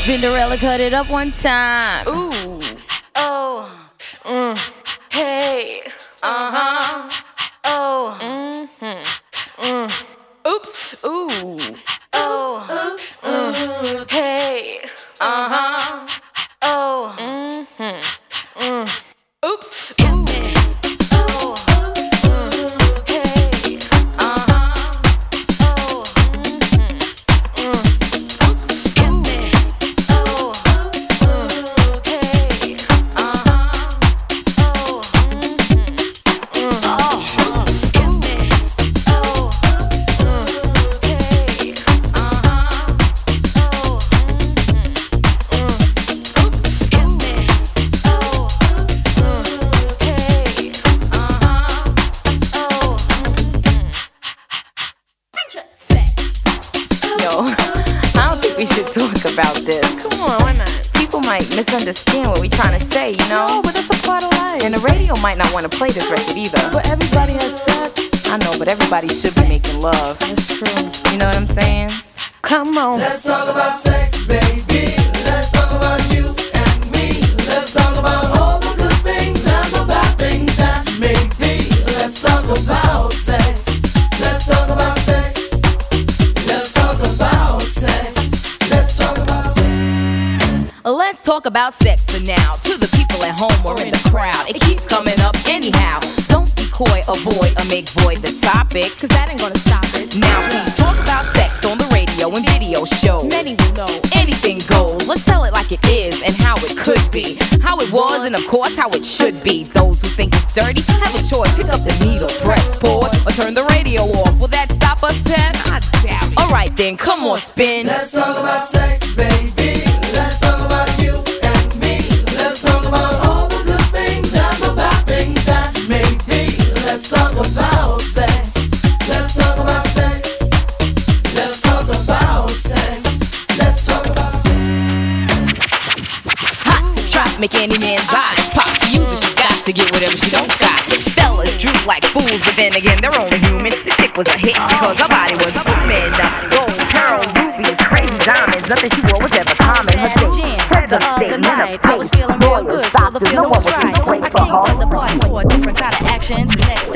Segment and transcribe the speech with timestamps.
[0.00, 2.08] Spinderella cut it up one time.
[2.08, 2.62] Ooh.
[3.14, 3.90] Oh.
[4.24, 4.56] Mm.
[5.12, 5.82] Hey.
[6.22, 6.59] Uh huh.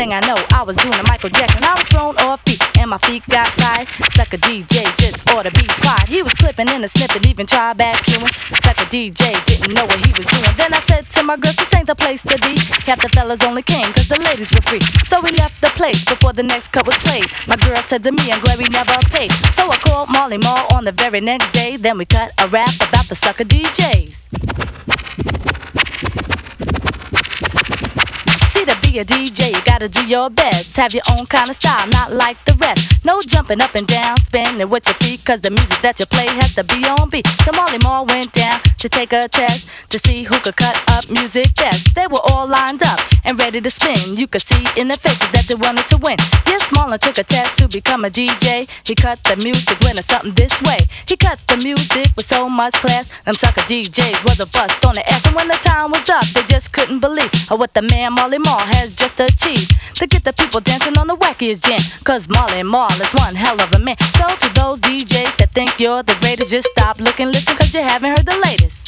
[0.04, 1.64] Thing I know, I was doing a Michael Jackson.
[1.64, 3.88] I was thrown off feet, and my feet got tied.
[4.12, 6.10] Sucker DJ just ought to be quiet.
[6.10, 8.28] He was clipping in a snippet, even tried back chewing.
[8.62, 10.56] Sucker DJ didn't know what he was doing.
[10.58, 12.52] Then I said to my girl, this ain't the place to be.
[12.84, 14.84] Half the fellas only came cause the ladies were free.
[15.08, 17.24] So we left the place before the next cut was played.
[17.48, 19.32] My girl said to me, I'm glad we never paid.
[19.56, 21.78] So I called Marley Marl on the very next day.
[21.78, 24.24] Then we cut a rap about the sucker DJs.
[28.54, 30.76] See to be a DJ, you gotta do your best.
[30.76, 33.04] Have your own kind of style, not like the rest.
[33.04, 36.26] No jumping up and down, spinning with your feet, cause the music that you play
[36.26, 37.26] has to be on beat.
[37.44, 41.10] So Marley Marl went down to take a test to see who could cut up
[41.10, 41.96] music best.
[41.96, 44.16] They were all lined up and ready to spin.
[44.16, 46.16] You could see in their faces that they wanted to win.
[46.46, 48.68] Yes, Marlon took a test to become a DJ.
[48.86, 50.86] He cut the music when it's something this way.
[51.08, 53.10] He cut the music with so much class.
[53.24, 55.26] Them sucker DJs was a bust on the ass.
[55.26, 58.94] And when the time was up, they just couldn't believe what the man Marley Has
[58.94, 59.72] just achieved.
[59.96, 61.80] To get the people dancing on the wackiest jam.
[62.04, 63.96] Cause Marley Marl is one hell of a man.
[64.18, 67.80] So to those DJs that think you're the greatest, just stop, looking, listen, cause you
[67.80, 68.84] haven't heard the latest.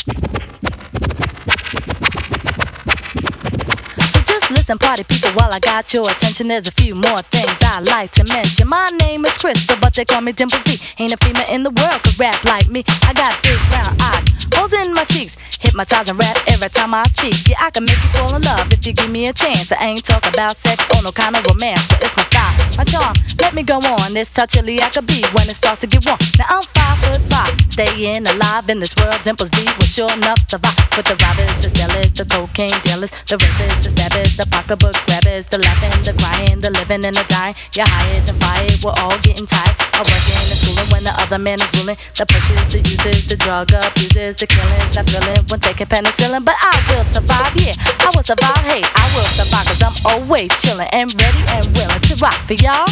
[4.38, 6.48] Just listen, party people, while I got your attention.
[6.48, 8.69] There's a few more things I like to mention.
[8.69, 10.76] My name is Crystal, but they call me Dimples D.
[10.98, 12.84] Ain't a female in the world could rap like me.
[13.02, 15.36] I got big brown eyes, holes in my cheeks.
[15.58, 17.48] Hypnotize and rap every time I speak.
[17.48, 19.72] Yeah, I can make you fall in love if you give me a chance.
[19.72, 22.84] I ain't talking about sex or no kind of romance, but it's my style, my
[22.84, 23.16] charm.
[23.40, 26.19] Let me go on, this touchily I could be when it starts to get warm.
[26.37, 29.16] Now I'm five foot five, staying alive in this world.
[29.25, 30.76] Dimples D will sure enough survive.
[30.94, 35.46] With the robbers, the sellers, the cocaine dealers, the rapers, the stabbers, the pocketbook grabbers,
[35.46, 37.55] the laughing, the crying, the living and the dying.
[37.75, 39.76] You're hired and fired, we're all getting tired.
[39.94, 41.96] I work working and schooling when the other man is ruling.
[42.17, 46.44] The pushes, the users, the drug abusers, the killings, the feeling when taking penicillin.
[46.44, 50.50] But I will survive, yeah, I will survive, hey, I will survive, cause I'm always
[50.62, 52.87] chilling and ready and willing to rock for y'all.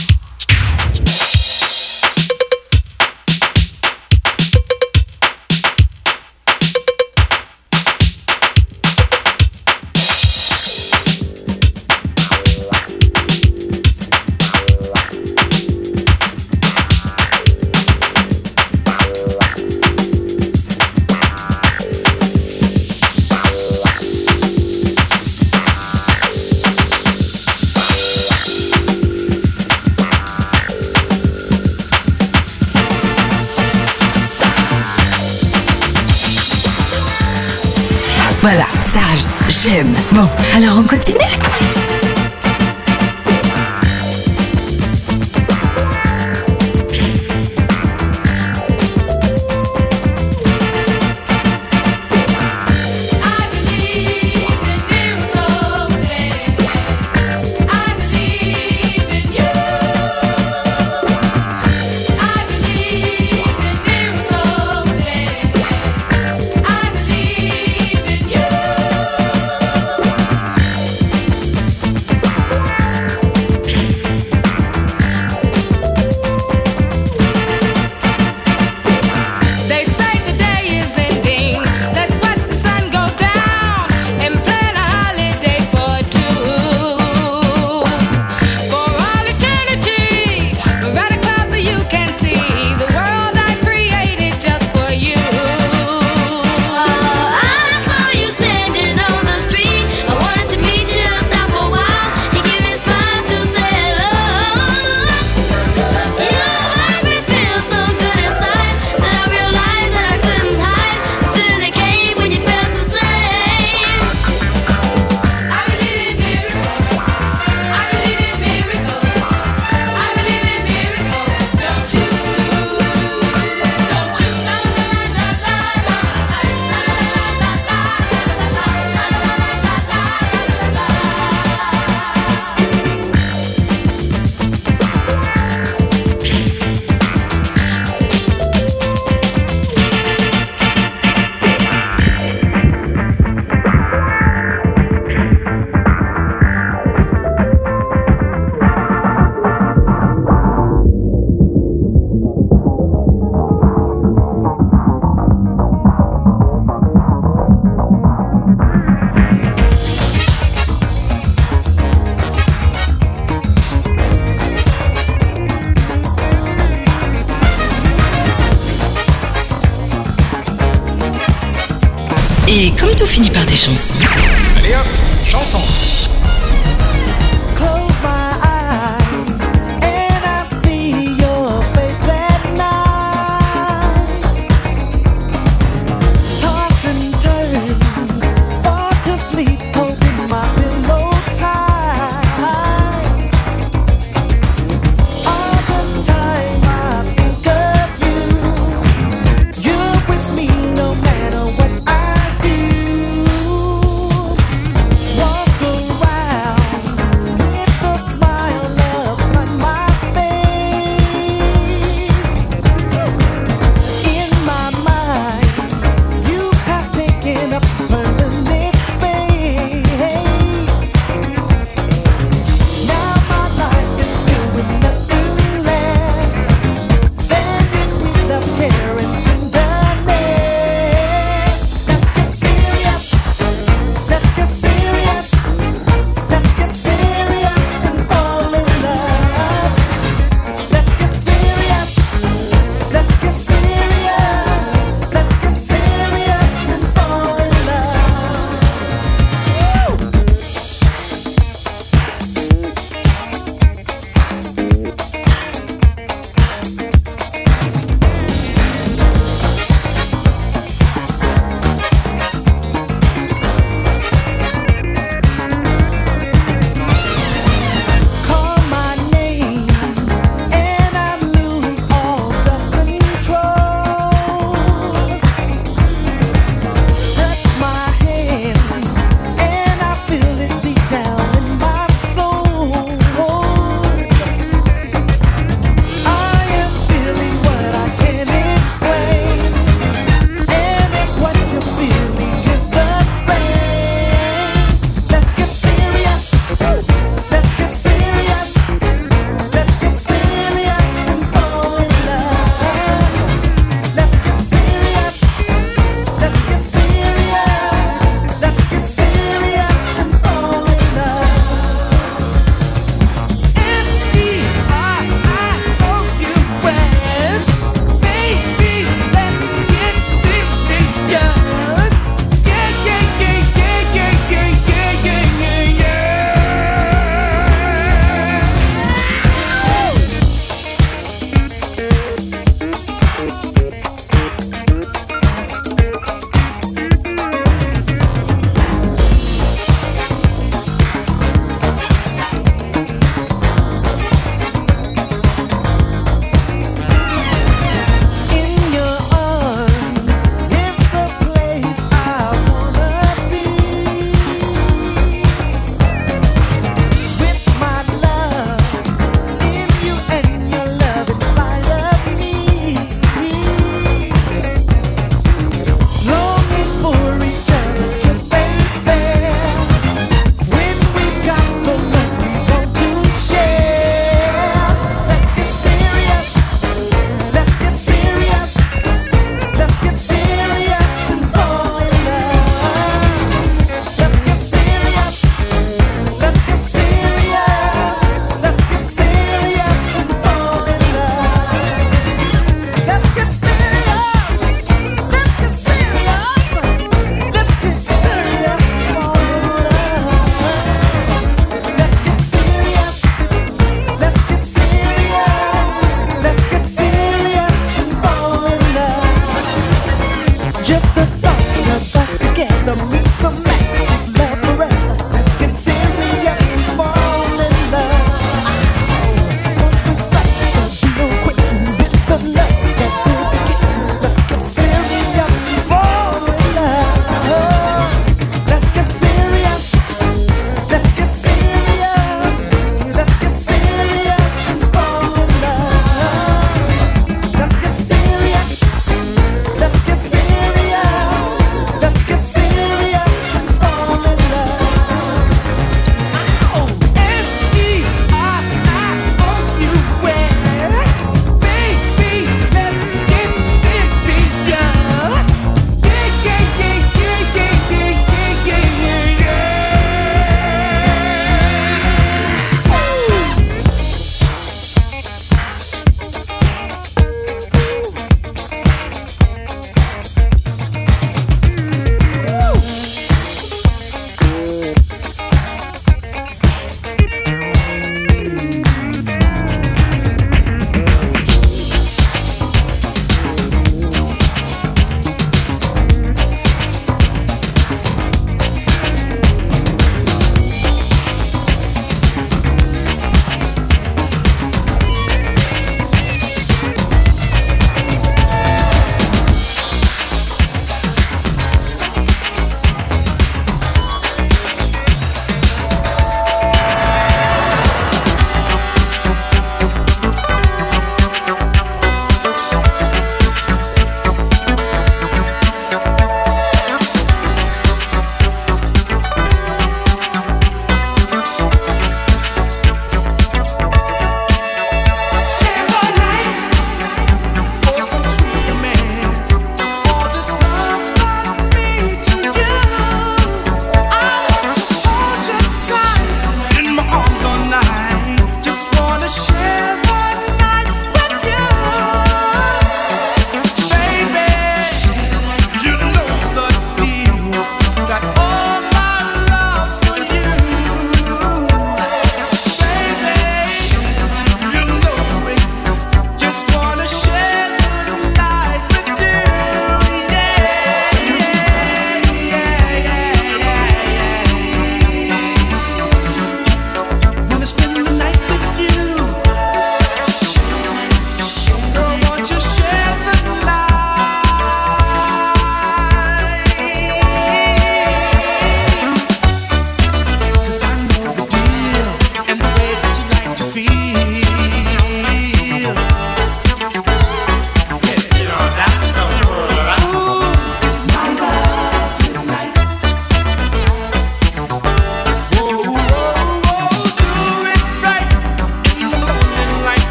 [38.44, 39.94] Voilà, sage, j'aime.
[40.12, 41.16] Bon, alors on continue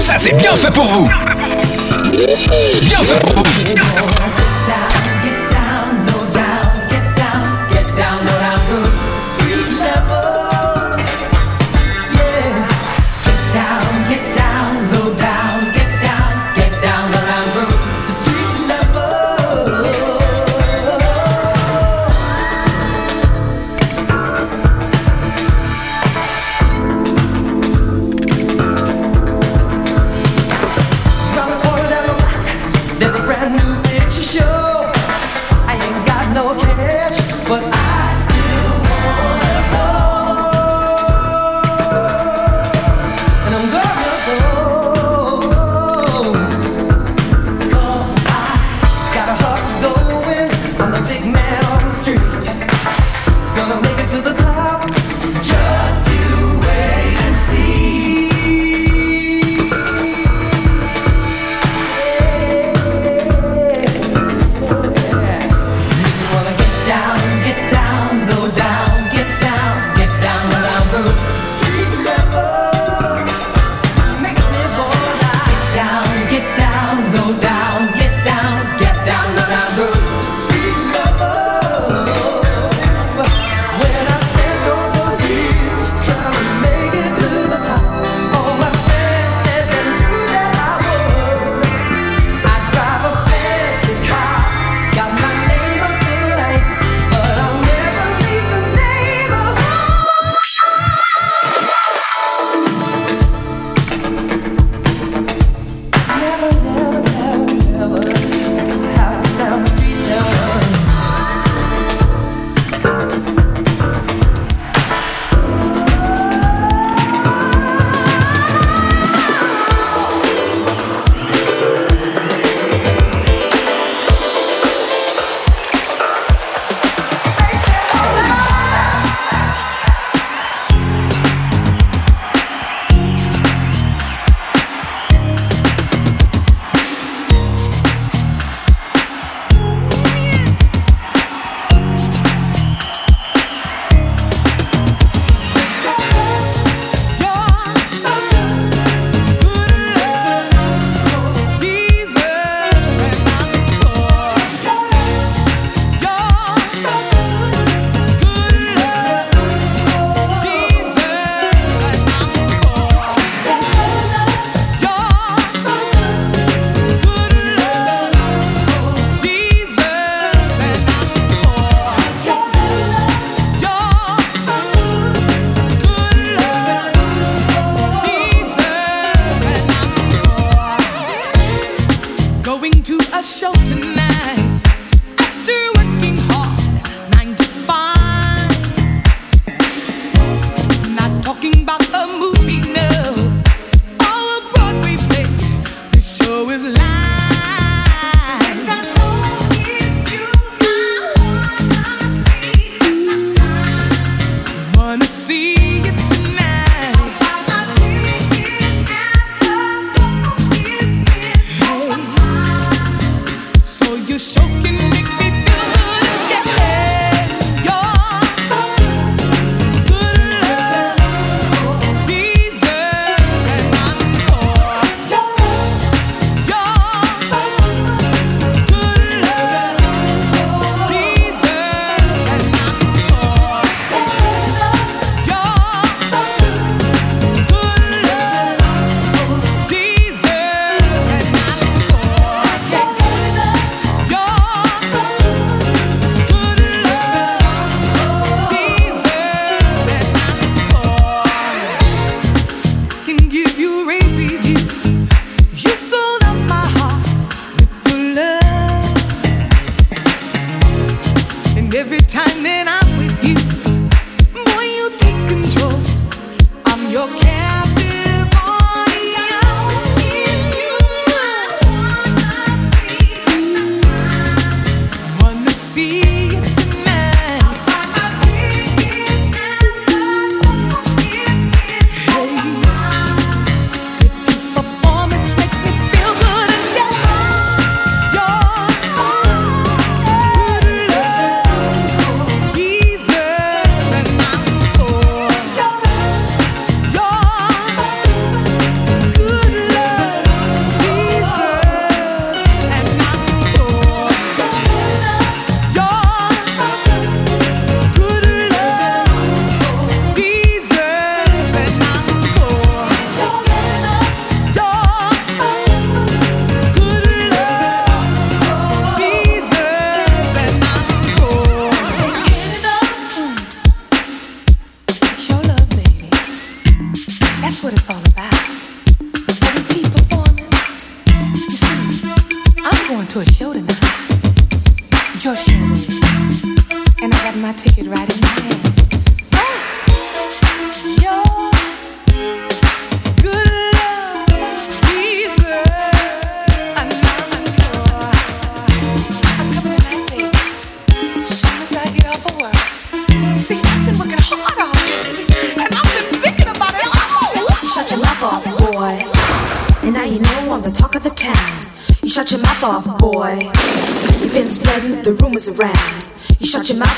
[0.00, 1.08] Ça c'est bien fait pour vous.
[2.82, 3.49] Bien fait.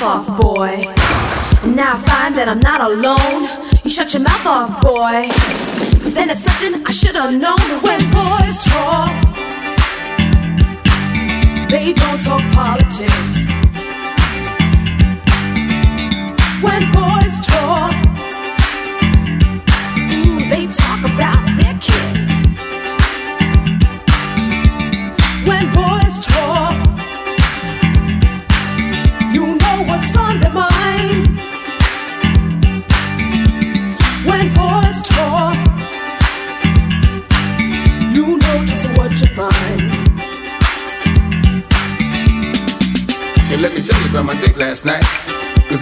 [0.03, 0.85] Off, boy.
[1.63, 3.22] And now I find that I'm not alone.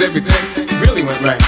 [0.01, 1.39] Cause everything really went right.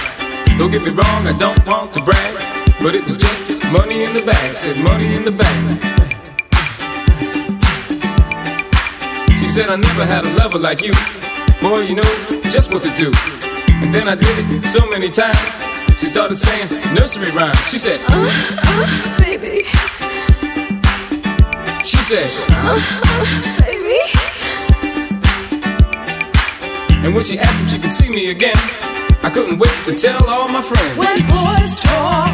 [0.58, 2.34] Don't get me wrong, I don't want to brag.
[2.82, 4.54] But it was just money in the bag.
[4.54, 5.80] Said money in the bag.
[9.40, 10.92] She said I never had a lover like you.
[11.62, 12.12] Boy, you know
[12.50, 13.10] just what to do.
[13.80, 15.64] And then I did it so many times.
[15.98, 17.56] She started saying nursery rhymes.
[17.70, 19.64] She said, uh, uh, Baby,
[21.86, 22.28] she said,
[23.48, 23.61] baby.
[27.04, 28.56] And when she asked if she could see me again,
[29.22, 30.96] I couldn't wait to tell all my friends.
[30.96, 32.32] When boys talk,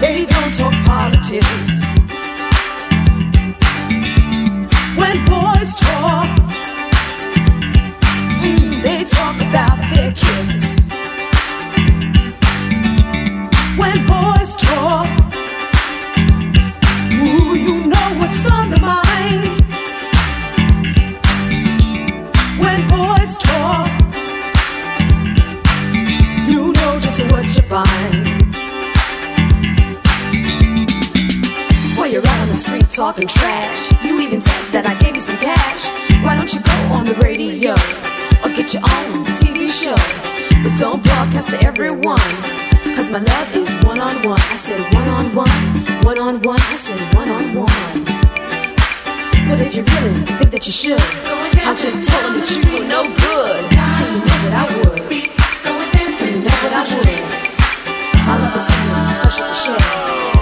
[0.00, 1.82] they don't talk politics.
[4.96, 6.28] When boys talk,
[8.42, 10.90] mm, they talk about their kids.
[13.76, 15.07] When boys talk,
[32.98, 35.86] talking trash, you even said that I gave you some cash.
[36.26, 37.78] Why don't you go on the radio
[38.42, 39.94] or get your own TV show?
[40.66, 42.18] But don't broadcast to everyone.
[42.98, 44.42] Cause my love is one on one.
[44.50, 45.54] I said one on one,
[46.02, 46.58] one on one.
[46.58, 48.02] I said one on one.
[49.46, 50.98] But if you really think that you should,
[51.70, 53.62] I'll just tell them that you were no good.
[53.78, 55.06] And you know that I would.
[55.06, 57.14] And you know that I would.
[58.26, 59.86] My love is something special to share.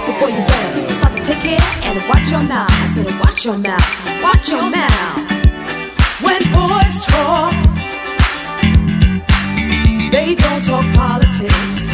[0.01, 2.71] So boy, you better start to take care and watch your mouth.
[2.71, 3.87] I said, watch your mouth,
[4.21, 5.19] watch your mouth.
[6.21, 7.53] When boys talk,
[10.11, 11.86] they don't talk politics.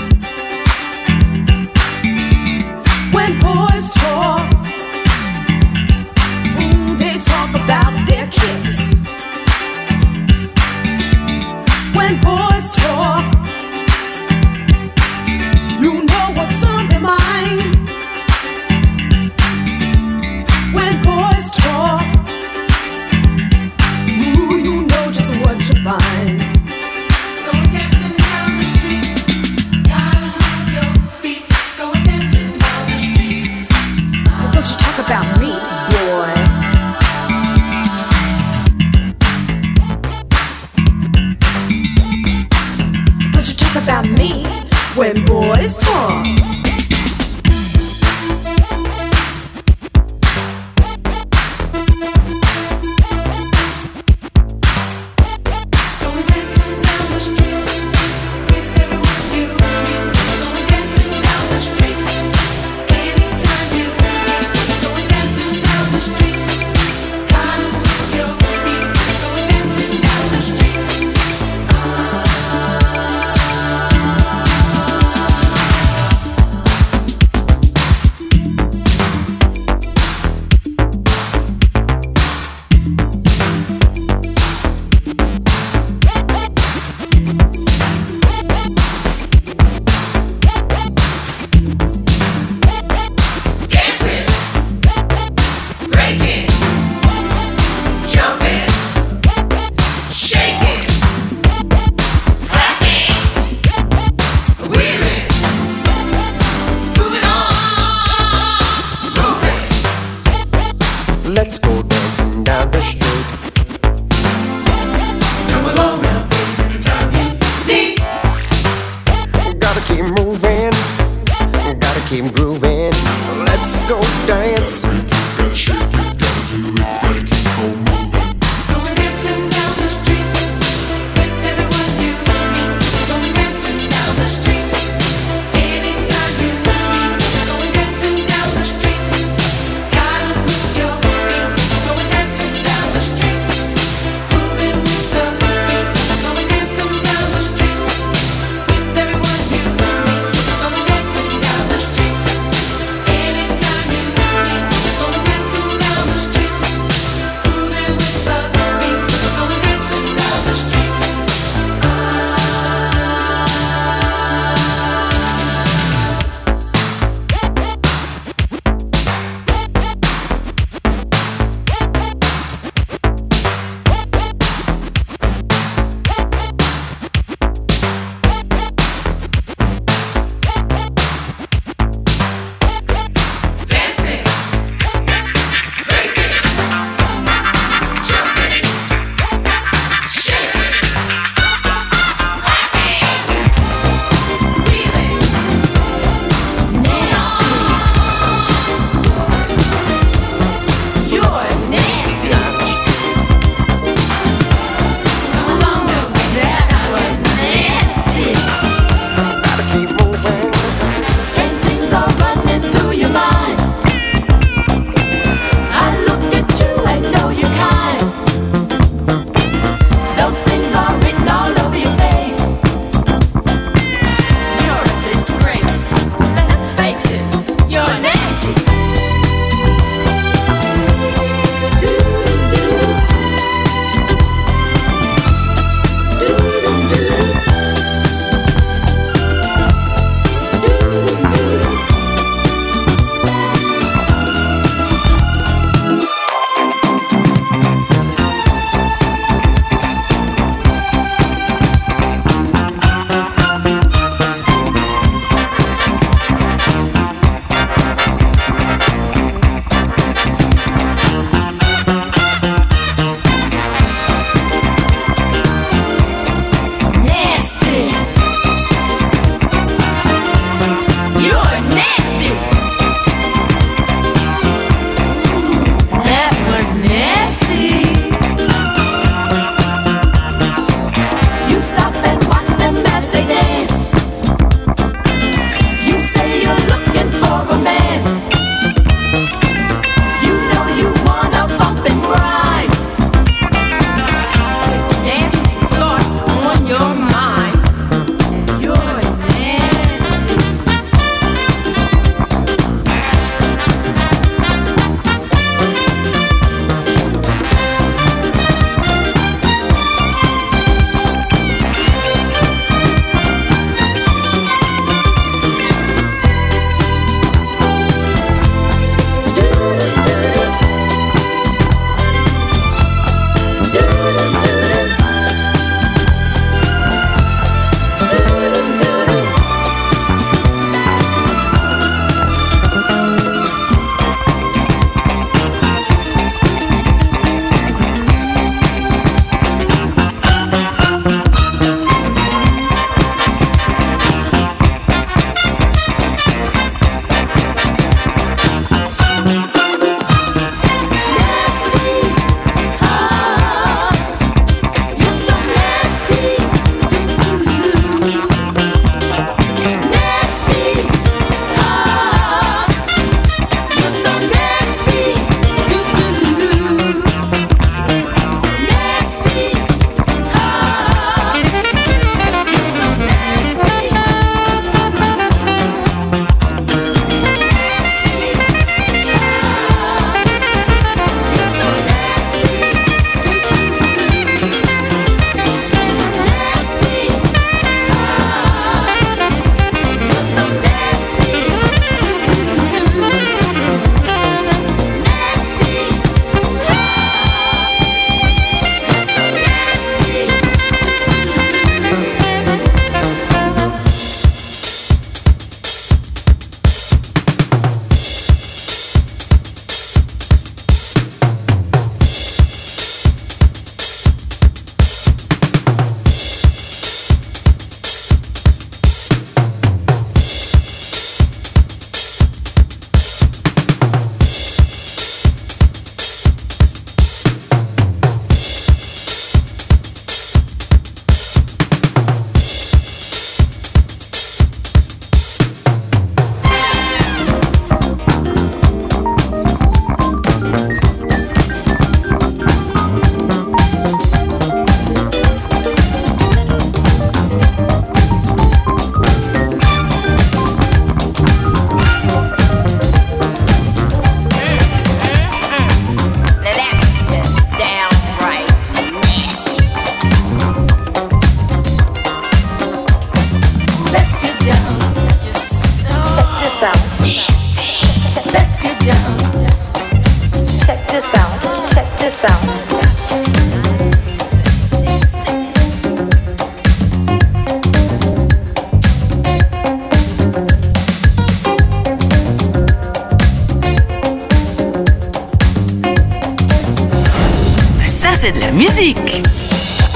[488.23, 489.21] c'est de la musique.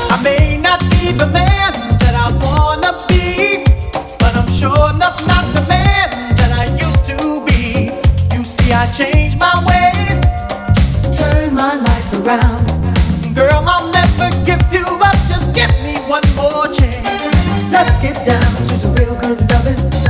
[0.09, 3.63] I may not be the man that I wanna be,
[4.19, 7.89] but I'm sure enough not the man that I used to be.
[8.35, 10.19] You see, I changed my ways,
[11.17, 12.67] turn my life around.
[13.33, 17.71] Girl, I'll never give you up, just give me one more chance.
[17.71, 20.06] Let's get down to some real good loving.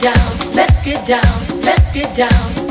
[0.00, 1.22] down, let's get down,
[1.62, 2.66] let's get down.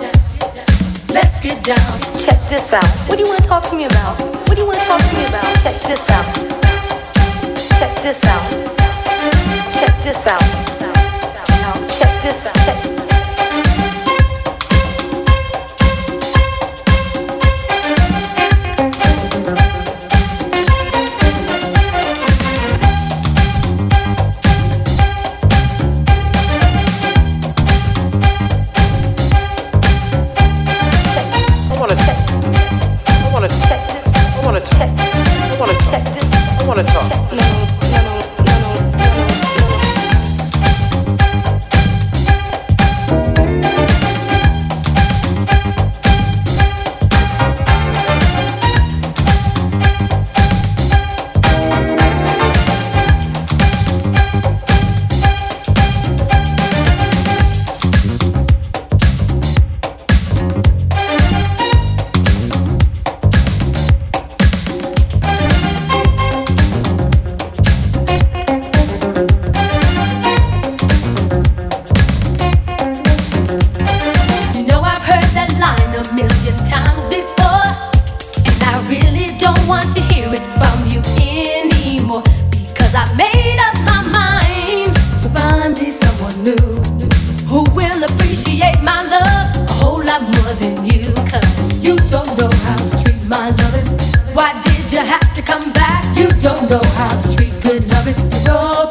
[1.16, 2.02] Let's get down.
[2.20, 2.86] Check this out.
[3.08, 4.22] What do you want to talk to me about?
[4.22, 5.46] What do you want to talk to me about?
[5.64, 6.26] Check this out.
[7.80, 8.52] Check this out.
[9.80, 10.42] Check this out.
[10.84, 11.90] Check this out.
[11.98, 12.95] Check this out.
[92.66, 93.88] how to treat my loving.
[94.34, 96.04] Why did you have to come back?
[96.18, 98.18] You don't know how to treat good loving.
[98.46, 98.85] No.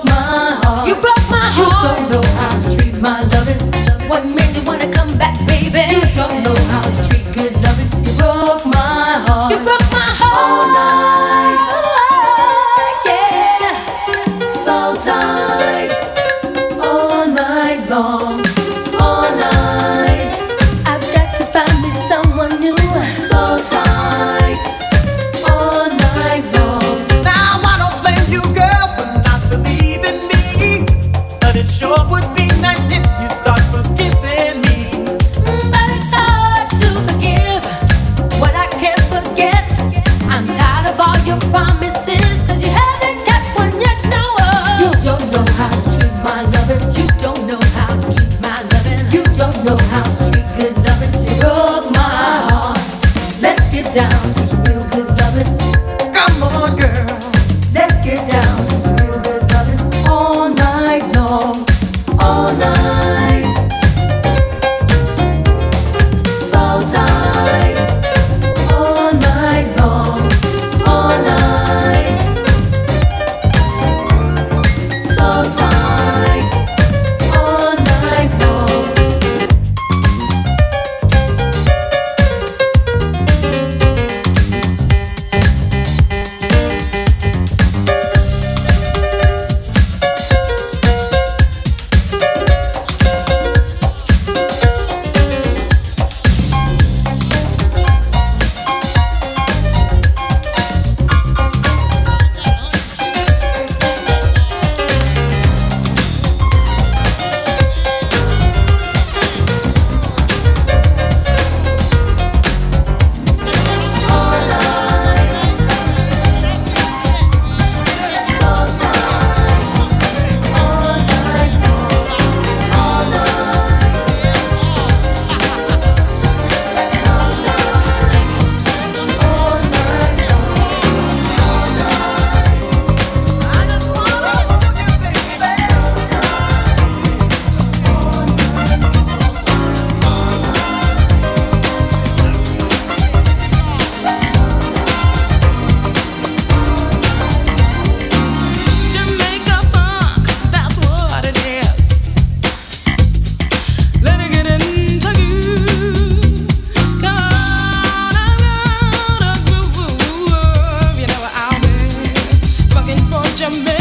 [163.44, 163.73] your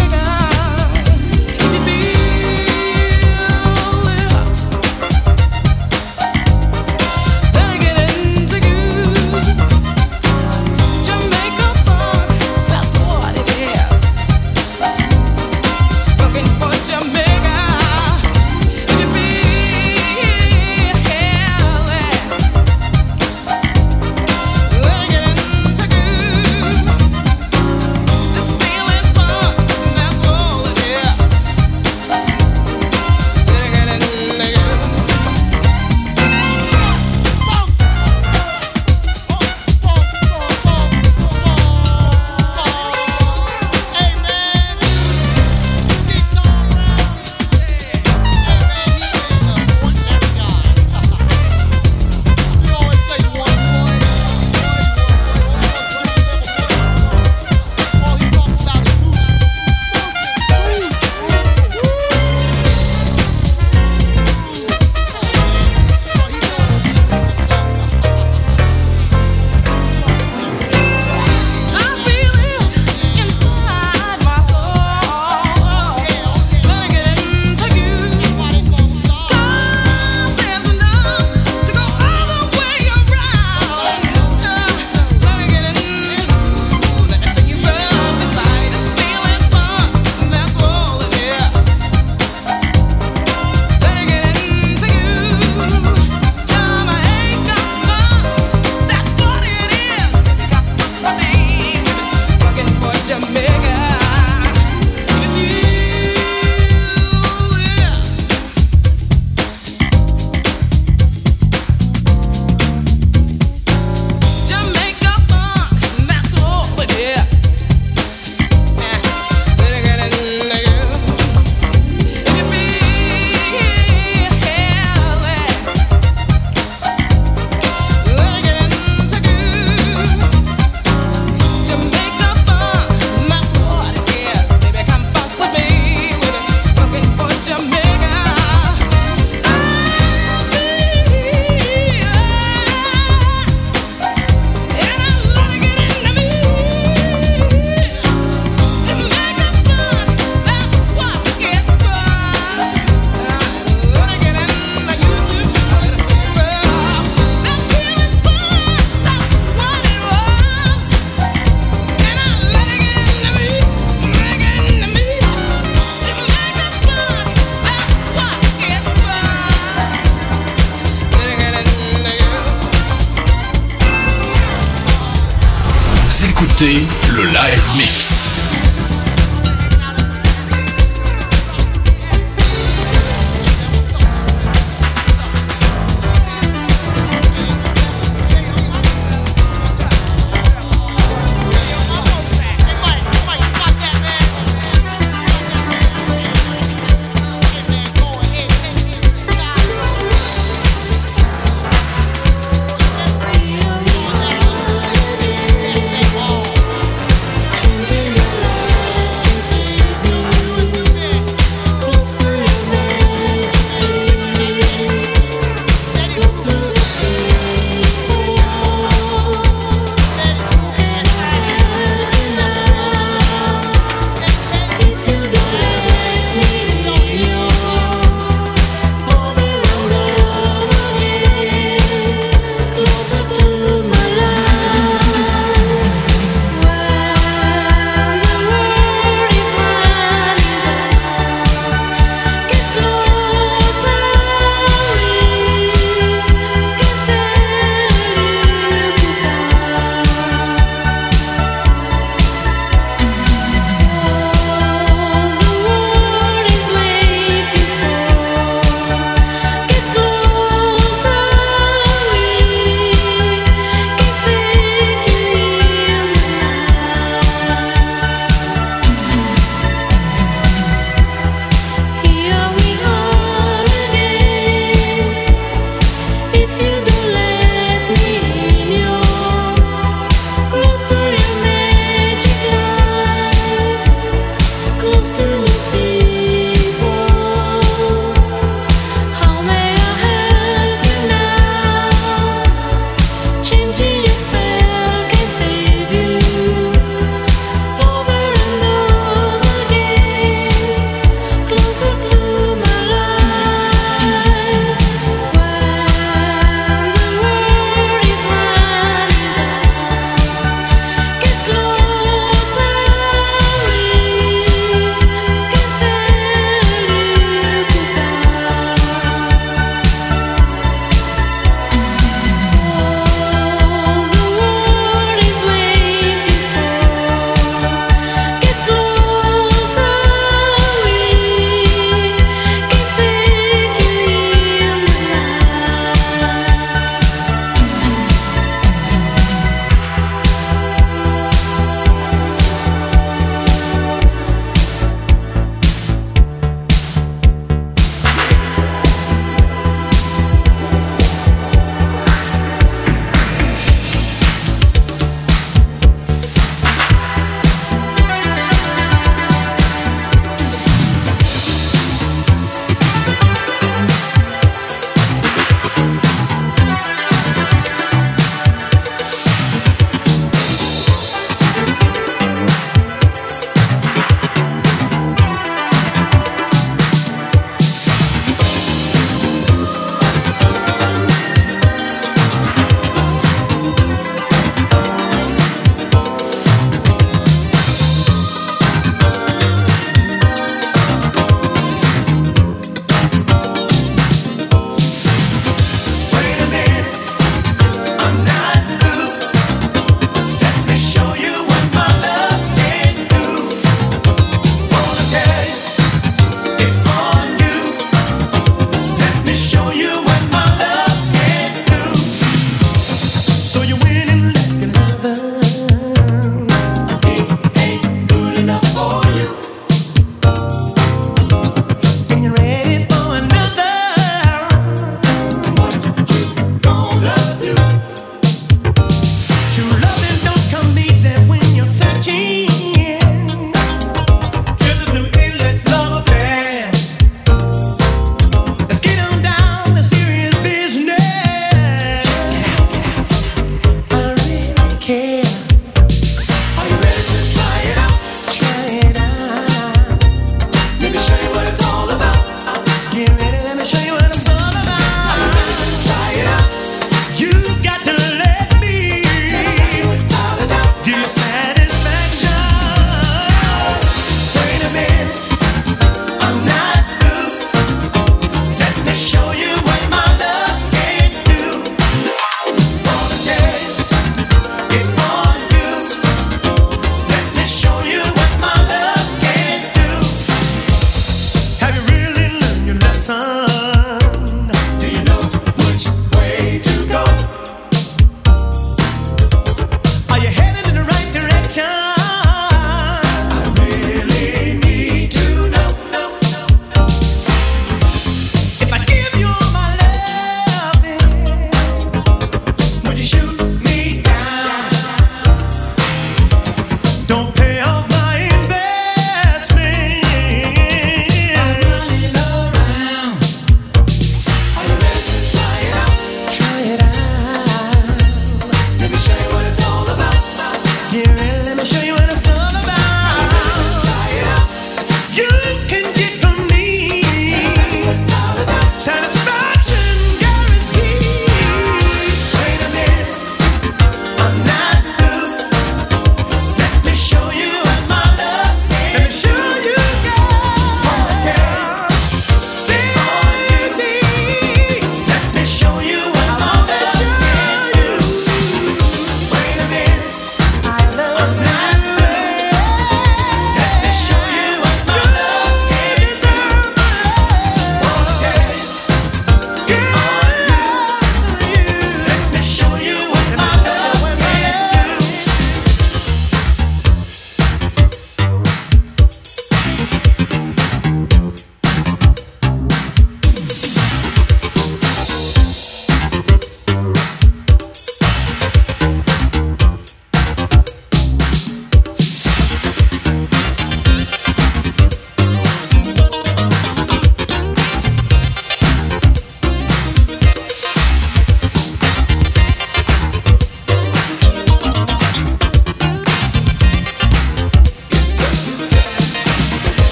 [176.66, 178.23] le live mix.